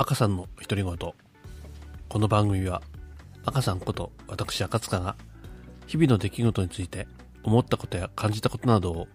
[0.00, 2.82] 赤さんの独り言この番組は
[3.44, 5.16] 赤さんこと私赤塚が
[5.88, 7.08] 日々の出来事について
[7.42, 9.08] 思ったことや感じたことなどを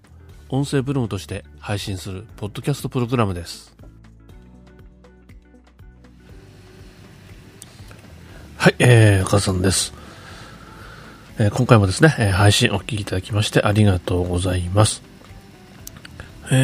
[0.49, 3.73] 音声ブログとして配信するポッドキャストプログラムです。
[8.57, 9.93] はい、えー、赤さんです、
[11.39, 15.01] えー今回もですね、えー配信お聞きいただきましてありがとうございます。
[16.51, 16.55] え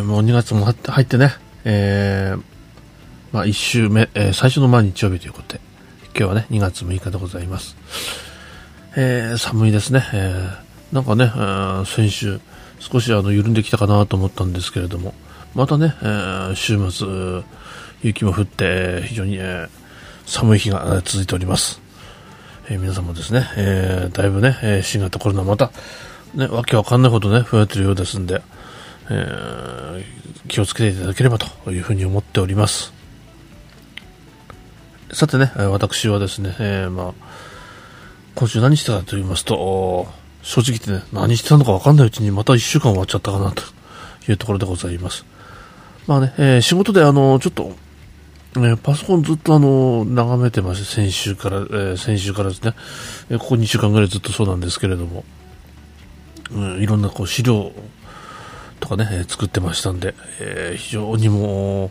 [0.00, 1.32] ー、もう2月も入ってね、
[1.64, 2.55] えー、
[3.36, 5.60] まあ1週目、えー最初のまあ日曜日ということで、
[6.18, 7.76] 今日はね、2月6日でございます。
[8.96, 10.02] えー、寒いですね。
[10.14, 12.40] えー、なんかね、えー先週、
[12.78, 15.12] 少しあの、緩んできたかなと思ったんですけれども、
[15.54, 17.44] またね、えー週末、
[18.00, 19.68] 雪も降って、非常に、えー
[20.24, 21.82] 寒い日が続いております。
[22.70, 25.72] えー皆さんもですね、えーだいぶね、えー新型コロナまた、
[26.34, 28.40] ね、わけわかんないほどね、増えてるようですんで、
[29.10, 32.95] えー気をつけていただければというふうに思っております。
[35.12, 37.14] さてね、えー私はですね、えーまあ、
[38.34, 40.08] 今週何してたかと言いますと、
[40.42, 43.62] 正直言ってね、何してたのかわかんないうちにまた一週間終わっちゃったかなと
[44.28, 45.24] いうところでございます。
[46.06, 47.72] まあね、えー仕事であの、ちょっと、
[48.56, 52.74] えーパソコンずっとあの、眺めてまして、先週から、えー先週からですね、
[53.30, 55.24] えーここ2週間ぐらいずっとそうなんですけれども、
[56.50, 57.70] うん、いろんなこう資料
[58.80, 61.90] とかね、えー作ってましたんで、えー非常にもう、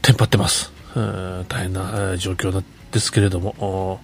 [0.00, 0.73] テンパってます。
[0.94, 4.00] 大変な、状況ですけれども、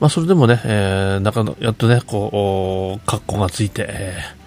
[0.00, 4.38] まあ、それでもね、えー、なかやっとね、こう、格好がついて、えー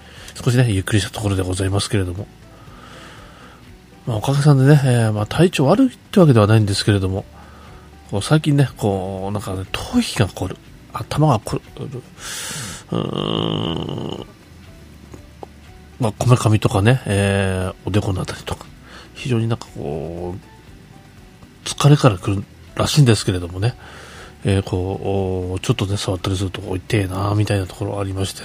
[0.44, 2.26] 少しね、ゆっくりしたところでございますけれども、
[4.08, 7.26] まあ、おかげさんでね、えーまあ、体調悪いってわけではないんですけれども、
[8.10, 10.58] こう最近ね、こう、なんかね、頭皮が凝る、
[10.94, 11.62] 頭が凝る、
[12.92, 14.26] うーん、
[16.00, 18.66] まあ、こめかみとかね、えーおでこのあたりとか、
[19.14, 20.51] 非常になんかこう、
[21.66, 22.44] 疲れから来る
[22.76, 23.76] らしいんですけれどもね、
[24.44, 28.44] えーこう、ちょっとね、触ったりすると、おいてえなみたいなところありまして、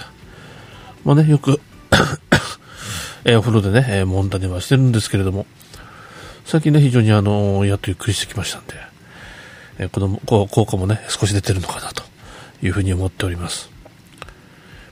[1.05, 1.61] まあね、よく、
[3.25, 5.47] えーお風呂でね、えー揉んだりはしてるんですけれども、
[6.45, 8.75] 最近ね、非常にあのやっとゆっくりしてきましたんで、
[9.79, 12.03] えーこのこう効果もね、少し出てるのかなと
[12.63, 13.71] いうふうに思っております。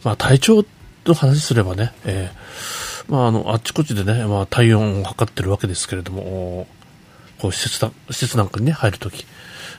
[0.03, 0.65] まあ、体調
[1.07, 6.67] の話すればね、えーまあ、あの、あっちこっちでね、まあ、体温を測ってるわけですけれども、
[7.45, 9.27] こう、施設だ、施設なんかにね、入るとき、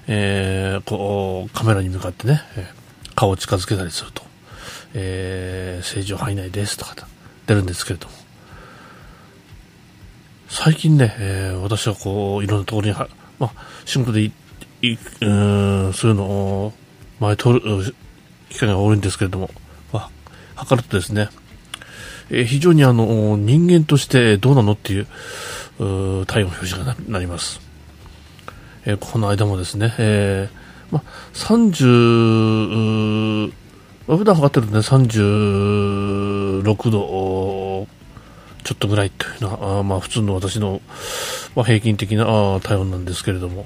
[0.06, 4.22] えーこう、カメラに向かってね、えー顔を近づけたりすると、
[4.94, 6.96] えー正常範囲内ですとか
[7.48, 8.14] 出るんですけれども、
[10.48, 13.10] 最近ね、えー私はこう、いろんなところには、
[13.40, 13.52] まあ、
[13.86, 14.32] 仕事でい、
[14.84, 15.30] い、う
[15.90, 16.74] ん、そういうのを、
[17.20, 17.62] 前通る、
[18.50, 19.50] 機会が多いんですけれども、
[19.92, 20.10] まあ、
[20.56, 21.30] 測るとですね、
[22.30, 25.08] えー非常にあの、人間としてどうなのっていう、
[25.78, 27.62] 体温表示がなります。
[28.86, 31.04] えーこの間もですね、えーま、
[31.34, 33.52] 30、
[34.08, 37.88] まあ普段測ってるとね、36度
[38.64, 40.82] ちょっとぐらいというのは、あまあ、普通の私の、
[41.56, 42.26] まあ、平均的な
[42.62, 43.66] 体温なんですけれども、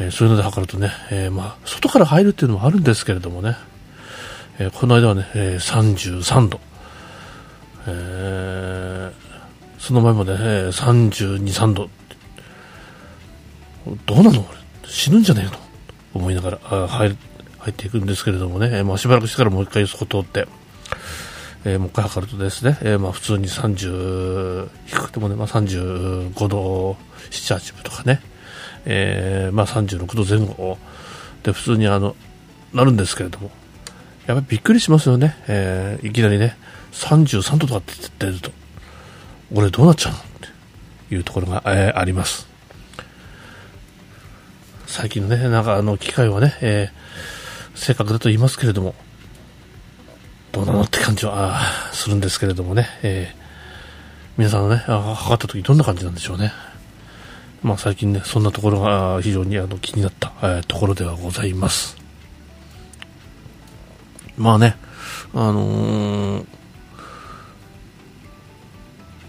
[0.00, 3.56] えーそういうので測るとね、えーまあ、外から入るっていうのもあるんですけれどもね、
[4.58, 6.60] えーこの間はね、えー33度、
[7.86, 9.28] えー。
[9.78, 11.88] その前まで、えー32、3度、
[14.06, 14.44] どうなの？
[14.84, 15.50] 死ぬんじゃねえの？
[15.50, 15.58] と
[16.14, 17.16] 思いながらあ入
[17.58, 20.48] 入っていくんですけれどもね、まあ、しばらくしてからもう一回そこ通って、
[21.64, 26.96] えーもう一回測るとですね、えーまあ、普通に30低くてもね、まあ、35度
[27.30, 28.20] 7、8分とかね、
[28.84, 30.78] えーまあ、36度前後。
[31.42, 32.16] で普通にあの
[32.74, 33.50] なるんですけれども。
[34.28, 36.56] やっぱりびっくりしますよね、えーいきなりね
[36.92, 38.50] 33度とかって出ると
[39.54, 40.22] 俺どうなっちゃうのっ
[41.08, 42.46] ていうところが、えーあります
[44.86, 46.98] 最近のねなんかあの機械はね、えー
[47.74, 48.94] 正確だと言いますけれども
[50.50, 51.60] どうなのって感じは
[51.92, 53.38] するんですけれどもね、えー
[54.36, 56.52] 皆さんのね、測った時どんな感じなんでしょうね。
[57.60, 61.96] まあ最近ね、そんなところが非常にあの気になった、えーところではございます。
[64.38, 64.76] まあね、
[65.34, 66.46] あのー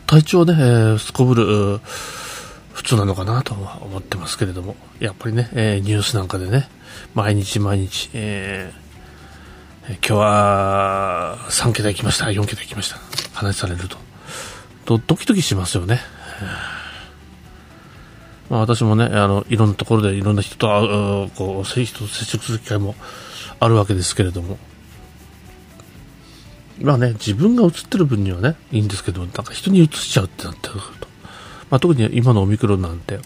[0.06, 1.80] 体調ね、えーすこぶる、
[2.74, 6.68] 普通なのかなとは思ってますけれども、やっぱりね、えーニュースなんかでね、
[7.14, 8.90] 毎日毎日、えー
[9.90, 12.98] 今日は3桁行きました、4桁行きました、
[13.34, 13.98] 話されると、
[14.86, 16.00] とドキドキしますよね。
[18.50, 22.96] まあ、私もね、あの、いろんなところでいろんな人と会う、こ、う人と接触する機会も
[23.60, 24.58] あるわけですけれども、
[26.82, 31.08] まあね、自分が映ってる分にはね、いいんですけど、なんか人に映しちゃうってなってくると。
[31.70, 33.20] まあ、特に今のオミクロンなんて、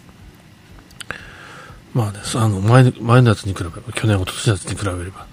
[1.93, 5.27] まあね、あの前前のやつに比べれば、去年、おととしのやつに比べれば、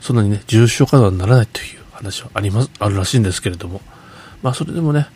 [0.00, 3.80] そんなにね、重症化はならないという話はあります、あるらしいんですけれども、
[4.42, 5.08] まあそれでもね、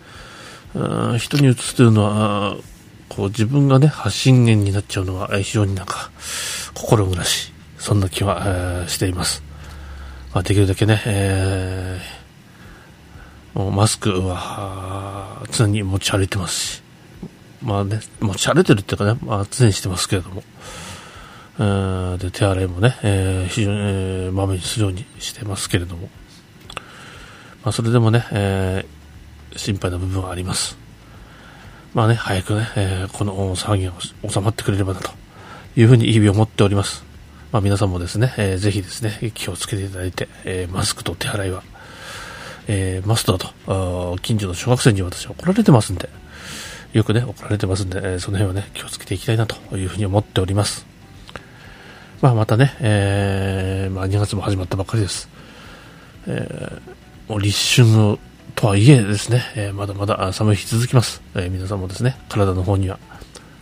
[1.19, 2.57] 人にうつというのは、
[3.09, 6.11] こう自分がね、発信源になっちゃうのは非常になんか、
[6.75, 9.43] 心苦しい、そんな気は、えー、しています。
[10.35, 12.18] まあ、できるだけね、えー、
[13.55, 16.83] マスクは常に持ち歩いてますし、
[17.63, 20.43] まあね、持ち歩いてるっていうかね、まあ常にしてますけれども、
[22.19, 26.09] で手洗いもね、えー、非常に、えー、まめにするようにしてますけれども、
[27.65, 30.79] まあ、それでもね、えー、心配な部分はあります。
[31.95, 33.93] まあね、早くね、えー、この騒ぎが
[34.31, 35.11] 収まってくれればなと
[35.75, 37.05] いうふうに日々思っております。
[37.51, 41.65] まあ、皆さんもですね、えー、ぜひですね、気をつけていただいて、えー、マスクと手洗いは、
[42.69, 46.09] えー、マストだと、近所の小学生に私は怒られてますんで、
[46.93, 50.87] よくね、怒られてますんで、えー、その辺はね、気をつけていきたいなというふうに思っております。
[52.21, 55.29] まあ、またね、えー、まあ、2月も始まったばっかりです。
[56.27, 58.19] えー、もう立春
[58.55, 61.23] とはいえですね、えー、まだまだ寒い日続きます。
[61.35, 62.99] えー、皆さんもですね、体の方には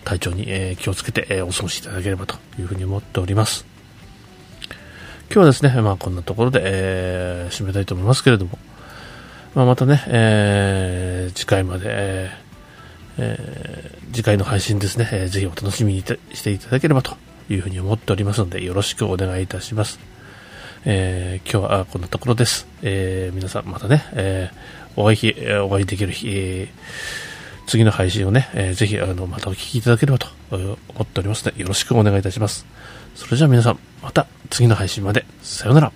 [0.04, 3.66] 体調に、えー、気をつけて、え、お過ごしいただければというふうに思っております。
[5.28, 8.58] 今日はですね、まあこんなところで、え、締めたいと思いますけれども、
[9.56, 12.28] まあ、またね、えー、次回まで、
[13.16, 16.04] えー、次回の配信ですね、えー、ぜひお楽しみに
[16.34, 17.16] していただければと
[17.48, 19.98] いうふうに思っておりますので、よろしくお願いいたします。
[20.84, 22.68] えー、今日はこんなところです。
[22.82, 26.68] えー、皆さんまたね、えー、お会い、お会いできる日、え、
[27.66, 32.66] 次の配信をね、えー、ぜひあのまたお聞きいただければと思っておりますので、よろしくお願いいたします。
[33.14, 35.92] それじゃあ皆さん、また次の配信まで、さようなら。